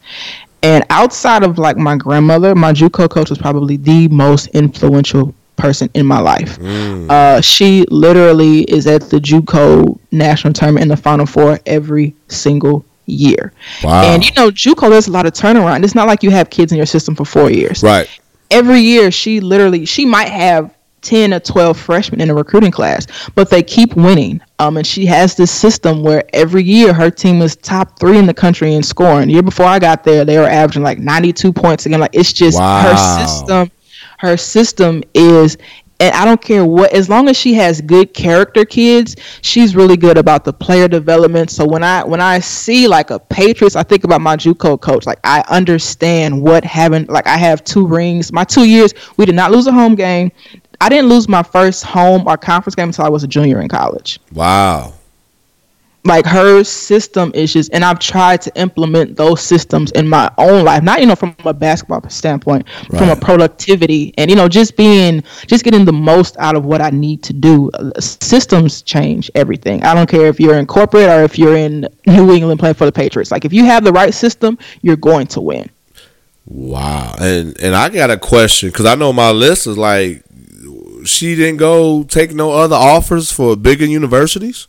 [0.62, 5.90] And outside of like my grandmother, my JUCO coach was probably the most influential person
[5.94, 6.58] in my life.
[6.60, 7.10] Mm.
[7.10, 12.86] Uh, she literally is at the JUCO national tournament in the Final Four every single
[13.06, 13.54] year.
[13.84, 14.04] Wow.
[14.04, 15.84] And you know, JUCO there's a lot of turnaround.
[15.84, 17.84] It's not like you have kids in your system for four years.
[17.84, 18.10] Right.
[18.52, 23.08] Every year, she literally she might have 10 or 12 freshmen in a recruiting class,
[23.36, 24.42] but they keep winning.
[24.60, 28.26] Um, and she has this system where every year her team is top three in
[28.26, 29.28] the country in scoring.
[29.28, 32.00] The year before I got there, they were averaging like 92 points again.
[32.00, 32.82] Like it's just wow.
[32.82, 33.72] her system
[34.20, 35.58] her system is
[36.02, 39.98] and I don't care what as long as she has good character kids, she's really
[39.98, 41.50] good about the player development.
[41.52, 45.06] So when I when I see like a Patriots, I think about my JUCO coach.
[45.06, 48.32] Like I understand what having like I have two rings.
[48.32, 50.32] My two years, we did not lose a home game.
[50.80, 53.68] I didn't lose my first home or conference game until I was a junior in
[53.68, 54.22] college.
[54.32, 54.94] Wow
[56.10, 60.84] like her system issues and i've tried to implement those systems in my own life
[60.84, 63.00] not you know from a basketball standpoint right.
[63.00, 66.82] from a productivity and you know just being just getting the most out of what
[66.82, 67.70] i need to do.
[67.72, 69.84] Uh, systems change everything.
[69.84, 72.86] I don't care if you're in corporate or if you're in new england playing for
[72.86, 73.32] the patriots.
[73.32, 75.70] Like if you have the right system you're going to win.
[76.46, 77.16] Wow.
[77.20, 80.24] And and i got a question because i know my list is like
[81.06, 84.68] she didn't go take no other offers for bigger universities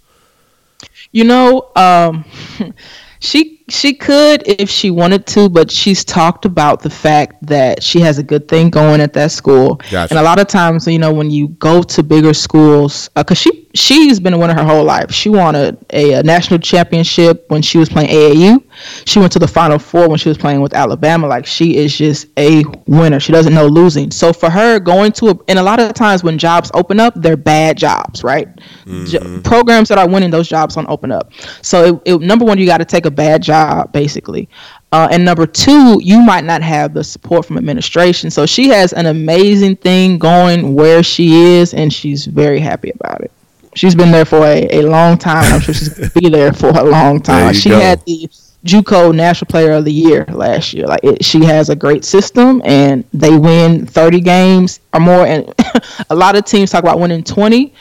[1.13, 2.25] you know, um,
[3.21, 8.01] she she could if she wanted to, but she's talked about the fact that she
[8.01, 9.77] has a good thing going at that school.
[9.91, 10.09] Gotcha.
[10.11, 13.69] And a lot of times, you know, when you go to bigger schools, because she
[13.75, 15.13] she's been a winner her whole life.
[15.13, 18.63] She won a, a, a national championship when she was playing AAU.
[19.07, 21.27] She went to the Final Four when she was playing with Alabama.
[21.27, 23.21] Like she is just a winner.
[23.21, 24.11] She doesn't know losing.
[24.11, 27.15] So for her, going to a, and a lot of times when jobs open up,
[27.17, 28.49] they're bad jobs, right?
[29.07, 31.33] J- programs that are winning those jobs don't open up.
[31.63, 34.49] So it, it, number one, you got to take a bad job, basically.
[34.93, 38.31] Uh, and number two, you might not have the support from administration.
[38.31, 43.21] So she has an amazing thing going where she is, and she's very happy about
[43.21, 43.31] it.
[43.75, 45.53] She's been there for a, a long time.
[45.53, 47.55] I'm sure she's going to be there for a long time.
[47.55, 47.79] She go.
[47.79, 48.29] had the
[48.65, 50.87] JUCO National Player of the Year last year.
[50.87, 55.27] Like it, she has a great system, and they win 30 games or more.
[55.27, 55.55] And
[56.11, 57.73] a lot of teams talk about winning 20.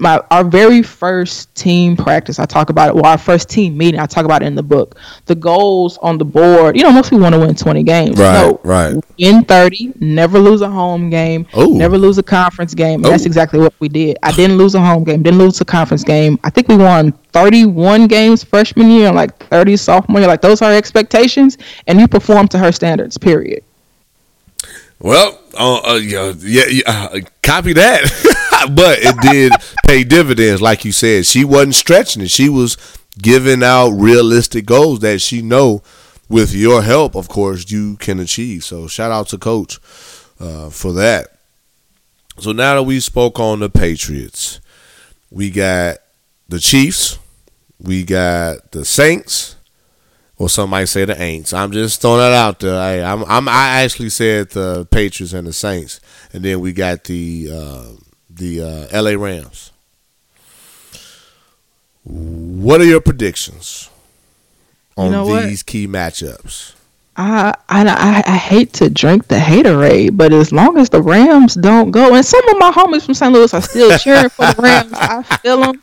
[0.00, 2.94] My our very first team practice, I talk about it.
[2.94, 4.98] Well, our first team meeting, I talk about it in the book.
[5.26, 6.76] The goals on the board.
[6.76, 8.18] You know, most people want to win 20 games.
[8.18, 8.96] Right, no, right.
[9.18, 9.92] Win 30.
[10.00, 11.46] Never lose a home game.
[11.56, 11.76] Ooh.
[11.76, 13.00] Never lose a conference game.
[13.00, 13.10] Ooh.
[13.10, 14.16] That's exactly what we did.
[14.22, 15.22] I didn't lose a home game.
[15.22, 16.38] Didn't lose a conference game.
[16.44, 20.28] I think we won 31 games freshman year and like 30 sophomore year.
[20.28, 23.18] Like those are expectations, and you perform to her standards.
[23.18, 23.62] Period.
[24.98, 28.46] Well, uh, uh, yeah, yeah, yeah, uh, copy that.
[28.68, 29.52] but it did
[29.86, 31.26] pay dividends, like you said.
[31.26, 32.30] She wasn't stretching it.
[32.30, 32.76] She was
[33.20, 35.82] giving out realistic goals that she know,
[36.28, 38.62] with your help, of course, you can achieve.
[38.62, 39.80] So shout out to Coach
[40.38, 41.26] uh, for that.
[42.38, 44.60] So now that we spoke on the Patriots,
[45.30, 45.98] we got
[46.48, 47.18] the Chiefs,
[47.80, 49.56] we got the Saints,
[50.36, 51.52] or some might say the Aints.
[51.52, 52.80] I'm just throwing that out there.
[52.80, 56.00] I, I'm, I'm, I actually said the Patriots and the Saints,
[56.32, 57.88] and then we got the uh,
[58.40, 59.16] the uh, L.A.
[59.16, 59.70] Rams.
[62.02, 63.90] What are your predictions
[64.96, 65.44] on know what?
[65.44, 66.74] these key matchups?
[67.16, 71.54] I, I I I hate to drink the haterade, but as long as the Rams
[71.54, 73.32] don't go, and some of my homies from St.
[73.32, 75.82] Louis are still cheering for the Rams, I feel them.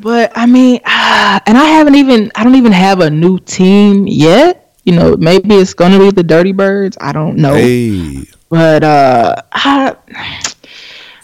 [0.00, 4.06] But I mean, ah, and I haven't even I don't even have a new team
[4.08, 4.74] yet.
[4.84, 6.96] You know, maybe it's gonna be the Dirty Birds.
[7.00, 7.54] I don't know.
[7.54, 9.94] Hey, But uh, I,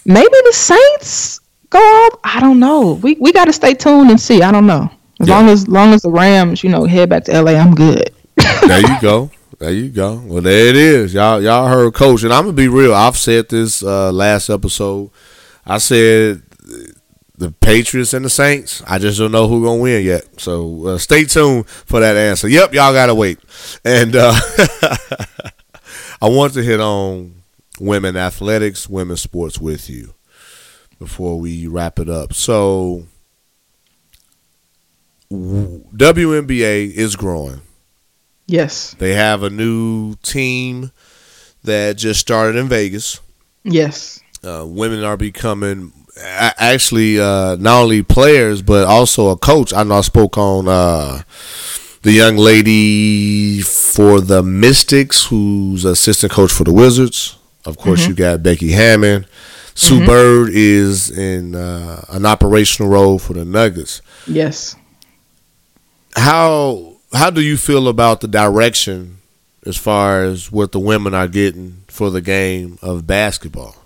[0.05, 1.41] maybe the Saints
[1.71, 2.21] go up.
[2.25, 2.95] I don't know.
[3.03, 4.43] We we got to stay tuned and see.
[4.43, 4.91] I don't know.
[5.21, 5.37] As Yeah.
[5.37, 8.11] long as long as the Rams, you know, head back to LA, I'm good.
[8.67, 9.31] there you go.
[9.59, 10.21] There you go.
[10.25, 11.15] Well, there it is.
[11.15, 12.93] Y'all, y'all heard Coach, and I'm gonna be real.
[12.95, 15.11] I've said this uh, last episode.
[15.65, 16.43] I said
[17.39, 18.83] the Patriots and the Saints.
[18.87, 20.25] I just don't know who gonna win yet.
[20.41, 22.49] So uh, stay tuned for that answer.
[22.49, 23.39] Yep, y'all gotta wait.
[23.85, 24.35] And uh,
[26.21, 27.35] I want to hit on
[27.81, 30.15] women athletics, women's sports with you
[30.99, 32.33] before we wrap it up.
[32.33, 33.07] So
[35.31, 37.61] WNBA is growing.
[38.47, 40.93] Yes, They have a new team
[41.63, 43.21] that just started in Vegas.
[43.65, 45.91] yes, Uh, women are becoming
[46.23, 49.73] actually uh, not only players but also a coach.
[49.73, 51.23] I know I spoke on uh,
[52.03, 57.37] the young lady for the Mystics, who's assistant coach for the Wizards.
[57.65, 59.27] Of course, you got Becky Hammon.
[59.75, 64.03] Sue Bird is in uh, an operational role for the Nuggets.
[64.27, 64.77] yes.
[66.17, 69.19] how how do you feel about the direction
[69.67, 73.77] as far as what the women are getting for the game of basketball?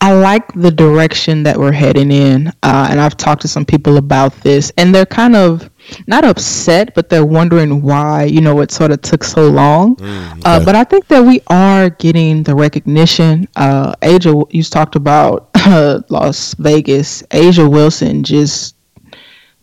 [0.00, 3.96] I like the direction that we're heading in, uh, and I've talked to some people
[3.96, 5.70] about this, and they're kind of
[6.06, 9.96] not upset, but they're wondering why you know it sort of took so long.
[10.44, 13.48] uh, but I think that we are getting the recognition.
[13.56, 15.50] Uh, A'ja, you talked about
[16.10, 17.22] Las Vegas.
[17.30, 18.76] A'ja Wilson just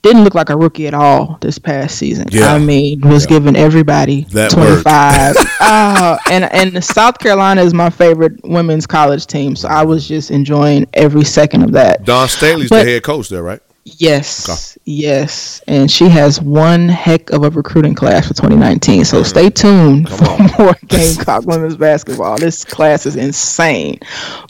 [0.03, 2.25] didn't look like a rookie at all this past season.
[2.31, 2.51] Yeah.
[2.53, 5.35] I mean, was giving everybody That twenty five.
[5.61, 10.31] oh, and and South Carolina is my favorite women's college team, so I was just
[10.31, 12.03] enjoying every second of that.
[12.03, 13.61] Dawn Staley's But- the head coach there, right?
[13.83, 19.05] Yes, yes, and she has one heck of a recruiting class for 2019.
[19.05, 22.37] So stay tuned for more Gamecock women's basketball.
[22.37, 23.99] This class is insane,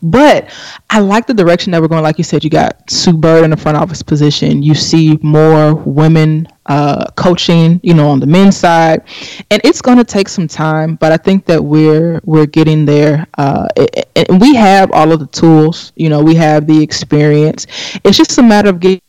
[0.03, 0.49] but
[0.89, 2.03] I like the direction that we're going.
[2.03, 4.63] Like you said, you got Sue Bird in the front office position.
[4.63, 9.01] You see more women uh, coaching, you know, on the men's side,
[9.49, 10.95] and it's going to take some time.
[10.95, 13.69] But I think that we're we're getting there, uh,
[14.17, 15.93] and we have all of the tools.
[15.95, 17.65] You know, we have the experience.
[18.03, 19.01] It's just a matter of getting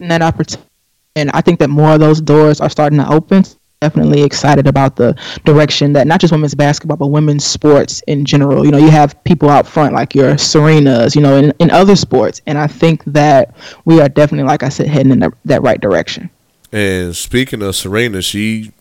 [0.00, 0.68] that opportunity.
[1.16, 3.44] And I think that more of those doors are starting to open.
[3.80, 8.64] Definitely excited about the direction that not just women's basketball, but women's sports in general.
[8.64, 11.94] You know, you have people out front like your Serenas, you know, in, in other
[11.94, 12.40] sports.
[12.46, 15.80] And I think that we are definitely, like I said, heading in the, that right
[15.80, 16.30] direction.
[16.72, 18.72] And speaking of Serena, she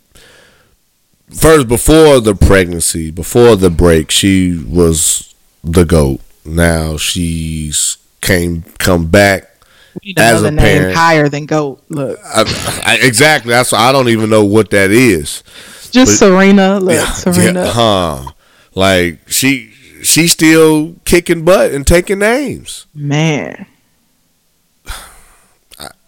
[1.30, 6.22] first before the pregnancy, before the break, she was the goat.
[6.45, 9.57] Now she's came come back
[10.04, 11.82] We need As a name parent- higher than GOAT.
[11.89, 13.52] Look, I, I, exactly.
[13.52, 15.43] That's I don't even know what that is.
[15.91, 16.80] just But- Serena.
[16.80, 17.64] Look, Serena.
[17.66, 18.32] Yeah, huh?
[18.76, 19.72] Like she
[20.04, 22.86] she's still kicking butt and taking names.
[22.93, 23.66] Man.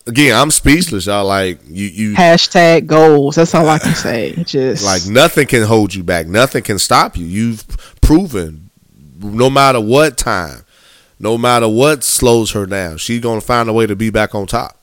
[0.08, 1.06] Again, I'm speechless.
[1.06, 3.36] Y'all like you you Hashtag goals.
[3.36, 4.34] That's all I can say.
[4.44, 6.26] Just like nothing can hold you back.
[6.26, 7.26] Nothing can stop you.
[7.28, 7.64] You've
[8.02, 8.72] proven
[9.20, 10.64] no matter what time,
[11.20, 14.48] no matter what slows her down, she's gonna find a way to be back on
[14.48, 14.79] top.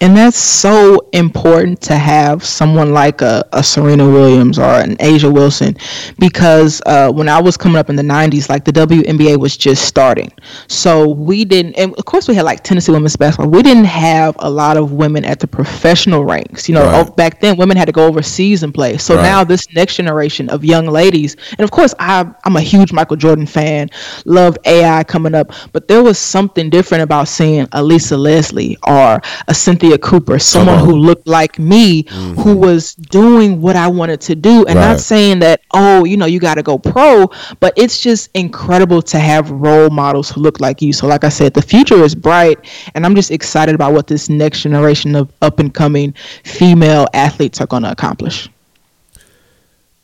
[0.00, 5.32] And that's so important to have someone like a, a Serena Williams or an A'ja
[5.32, 5.76] Wilson
[6.18, 9.84] because uh, when I was coming up in the 90s, like the WNBA was just
[9.84, 10.32] starting.
[10.68, 13.50] So we didn't, and of course, we had like Tennessee women's basketball.
[13.50, 16.68] We didn't have a lot of women at the professional ranks.
[16.68, 17.06] You know, Right.
[17.06, 18.96] oh, back then, women had to go overseas and play.
[18.98, 19.22] So Right.
[19.22, 23.16] now, this next generation of young ladies, and of course, I, I'm a huge Michael
[23.16, 23.90] Jordan fan,
[24.24, 29.20] loved AI coming up, but there was something different about seeing a Lisa Leslie or
[29.48, 32.40] a Cynthia Cooper, someone who looked like me, mm-hmm.
[32.40, 34.64] who was doing what I wanted to do.
[34.66, 34.88] And Right.
[34.88, 37.30] not saying that, oh, you know, you got to go pro,
[37.60, 40.92] but it's just incredible to have role models who look like you.
[40.92, 42.58] So, like I said, the future is bright,
[42.94, 47.60] and I'm just excited about what this next generation of up and coming female athletes
[47.60, 48.48] are going to accomplish.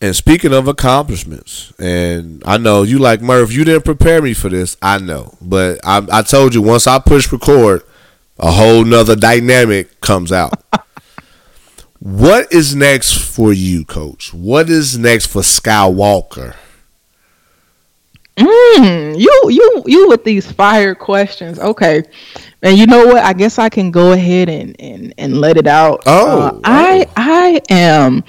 [0.01, 4.51] And speaking of accomplishments, and I know you like Murph, you didn't prepare me for
[4.51, 4.77] this.
[4.83, 7.83] I know, but I, I told you once I push record,
[8.39, 10.53] a whole nother dynamic comes out.
[11.99, 14.35] what is next for you, Coach?
[14.35, 16.55] What is next for Skywalker?
[18.37, 21.59] Mm, you you you with these fire questions.
[21.61, 22.03] Okay.
[22.63, 23.19] And you know what?
[23.19, 26.03] I guess I can go ahead and and, and let it out.
[26.07, 28.25] Oh, Uh, I I am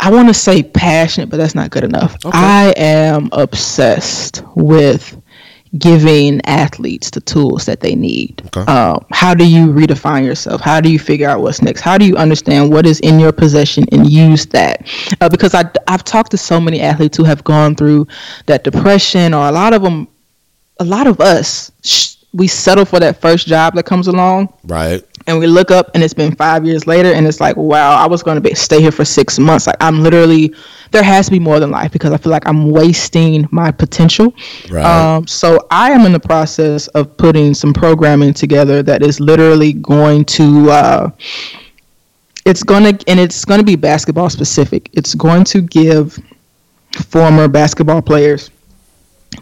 [0.00, 2.16] I want to say passionate, but that's not good enough.
[2.24, 2.36] Okay.
[2.36, 5.19] I am obsessed with
[5.78, 8.42] giving athletes the tools that they need.
[8.46, 8.64] Okay.
[8.66, 10.60] Uh, how do you redefine yourself?
[10.60, 11.80] How do you figure out what's next?
[11.80, 14.86] How do you understand what is in your possession and use that?
[15.20, 18.08] Uh, because I, I've talked to so many athletes who have gone through
[18.46, 20.08] that depression, or a lot of them,
[20.80, 25.02] a lot of us, sh- we settle for that first job that comes along Right.
[25.26, 28.06] and we look up and it's been five years later and it's like wow i
[28.06, 30.54] was going to be stay here for six months like i'm literally
[30.92, 34.32] there has to be more than life because i feel like i'm wasting my potential
[34.70, 34.84] Right.
[34.84, 39.72] um, so i am in the process of putting some programming together that is literally
[39.72, 41.10] going to uh,
[42.46, 46.18] it's going to and it's going to be basketball specific it's going to give
[47.08, 48.50] former basketball players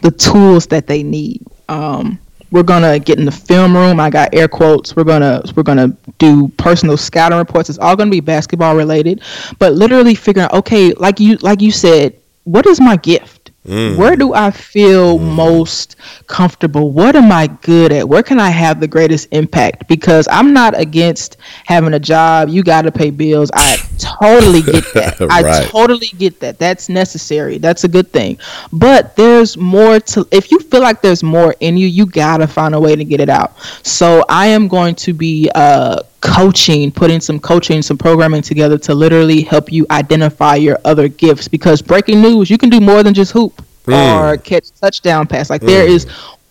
[0.02, 1.42] the tools that they need.
[1.70, 2.18] Um,
[2.50, 4.00] we're gonna get in the film room.
[4.00, 4.96] I got air quotes.
[4.96, 5.88] We're gonna we're gonna
[6.18, 7.68] do personal scouting reports.
[7.68, 9.22] It's all gonna be basketball related,
[9.58, 13.37] but literally figuring okay, like you like you said, what is my gift?
[13.68, 15.96] Where do I feel most
[16.26, 16.90] comfortable?
[16.90, 18.08] What am I good at?
[18.08, 19.88] Where can I have the greatest impact?
[19.88, 22.48] Because I'm not against having a job.
[22.48, 23.50] You got to pay bills.
[23.52, 25.20] I totally get that.
[25.30, 26.58] I totally get that.
[26.58, 27.58] That's necessary.
[27.58, 28.38] That's a good thing.
[28.72, 32.74] But there's more to if you feel like there's more in you, you gotta find
[32.74, 33.58] a way to get it out.
[33.86, 38.94] So I am going to be uh coaching, putting some coaching, some programming together to
[38.94, 43.14] literally help you identify your other gifts because breaking news, you can do more than
[43.14, 45.50] just hoop or catch touchdown pass.
[45.50, 46.06] Like there is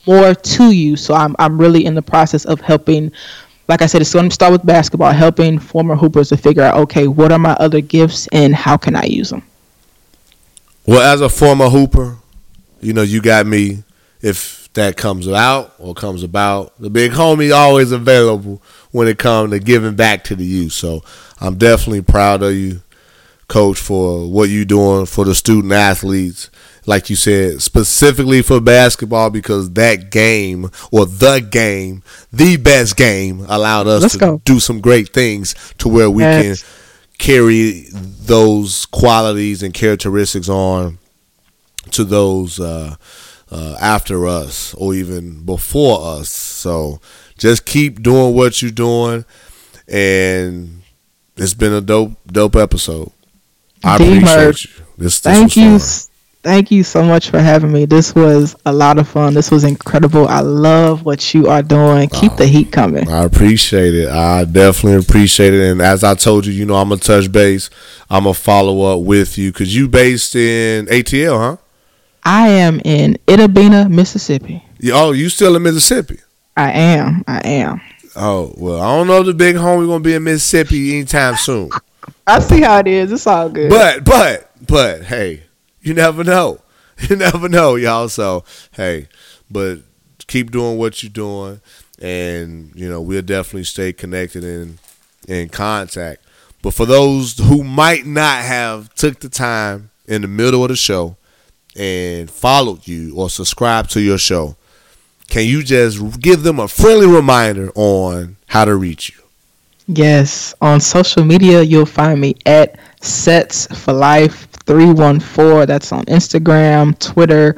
[0.05, 0.95] more to you.
[0.95, 3.11] So I'm I'm really in the process of helping
[3.67, 6.77] like I said, it's going to start with basketball, helping former hoopers to figure out,
[6.77, 9.43] okay, what are my other gifts and how can I use them?
[10.85, 12.17] Well, as a former hooper,
[12.79, 13.83] you know, you got me.
[14.21, 18.61] If that comes out or comes about, the big homie always available
[18.91, 20.71] when it comes to giving back to the youth.
[20.73, 21.03] So
[21.41, 22.81] I'm definitely proud of you,
[23.47, 26.49] coach, for what you're doing for the student athletes.
[26.85, 32.01] Like you said, specifically for basketball, because that game or the game,
[32.31, 34.41] the best game, allowed us Let's to go.
[34.45, 36.61] do some great things to where we Yes.
[36.63, 36.69] can
[37.17, 40.97] carry those qualities and characteristics on
[41.91, 42.95] to those uh,
[43.51, 46.29] uh, after us or even before us.
[46.29, 46.99] So
[47.37, 49.25] just keep doing what you're doing,
[49.87, 50.81] and
[51.35, 53.11] it's been a dope, dope episode.
[53.83, 54.83] I D appreciate you.
[54.97, 55.79] This, this Thank you.
[56.43, 57.83] Thank you so much for having me.
[57.83, 59.33] This was a lot of fun.
[59.33, 60.29] This was incredible.
[60.29, 62.07] I love what you are doing.
[62.07, 63.09] Keep the heat coming.
[63.09, 64.07] I appreciate it.
[64.07, 65.71] I definitely appreciate it.
[65.71, 67.69] And as I told you, you know, I'm a touch base.
[68.09, 71.57] I'm a follow up with you because you based in ATL, huh?
[72.27, 74.61] I am in Itta Bena, Mississippi.
[74.91, 76.19] Oh, you still in Mississippi?
[76.57, 77.23] I am.
[77.25, 77.79] I am.
[78.17, 81.37] Oh well, I don't know if the big homie is gonna be in Mississippi anytime
[81.37, 81.69] soon.
[82.27, 83.13] I see how it is.
[83.13, 83.69] It's all good.
[83.69, 85.43] But but but hey,
[85.81, 86.59] you never know.
[87.09, 88.09] You never know, y'all.
[88.09, 89.07] So hey,
[89.51, 89.81] but
[90.25, 91.61] keep doing what you're doing,
[92.01, 94.79] and you know we'll definitely stay connected and
[95.27, 96.25] in contact.
[96.63, 100.75] But for those who might not have took the time in the middle of the
[100.75, 101.17] show
[101.77, 104.55] and followed you or subscribed to your show,
[105.29, 109.23] can you just give them a friendly reminder on how to reach you?
[109.87, 115.65] Yes, on social media you'll find me at Sets for Life 314.
[115.65, 117.55] That's on Instagram, Twitter,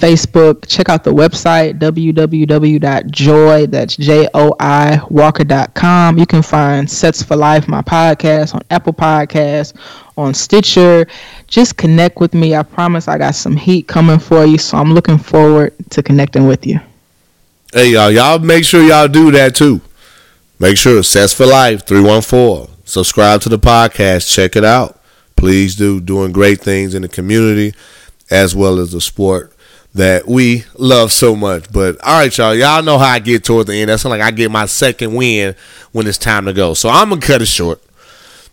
[0.00, 0.66] Facebook.
[0.66, 6.18] Check out the website www.joi that's J O I Walker.com.
[6.18, 9.74] You can find Sets for Life, my podcast, on Apple Podcasts,
[10.16, 11.06] on Stitcher.
[11.46, 12.54] Just connect with me.
[12.54, 16.46] I promise I got some heat coming for you, so I'm looking forward to connecting
[16.46, 16.80] with you.
[17.72, 19.82] Hey y'all, y'all make sure y'all do that too.
[20.58, 22.74] Make sure Sets for Life 314.
[22.84, 24.32] Subscribe to the podcast.
[24.34, 24.98] Check it out.
[25.36, 26.00] Please do.
[26.00, 27.74] Doing great things in the community
[28.30, 29.52] as well as the sport
[29.94, 31.72] that we love so much.
[31.72, 32.54] But all right, y'all.
[32.54, 33.90] Y'all know how I get toward the end.
[33.90, 35.54] That's like I get my second win
[35.92, 36.74] when it's time to go.
[36.74, 37.82] So I'm gonna cut it short.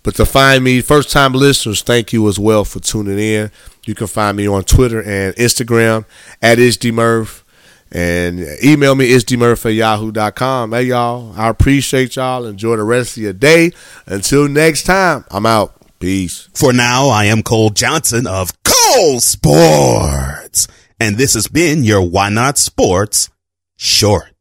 [0.04, 3.52] But to find me, first time listeners, thank you as well for tuning in.
[3.86, 6.06] You can find me on Twitter and Instagram
[6.42, 7.44] at ishdmurph.
[7.92, 10.72] And email me, ishdmurph at yahoo.com.
[10.72, 12.46] Hey, y'all, I appreciate y'all.
[12.46, 13.72] Enjoy the rest of your day.
[14.06, 15.74] Until next time, I'm out.
[16.00, 16.48] Peace.
[16.54, 20.68] For now, I am Cole Johnson of Cole Sports.
[21.00, 23.30] And this has been your Why Not Sports
[23.76, 24.34] Short.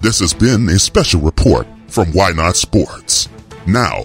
[0.00, 3.28] This has been a special report from Why Not Sports.
[3.68, 4.02] Now,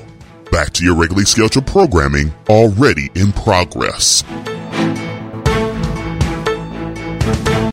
[0.52, 4.24] back to your regularly scheduled programming already in progress.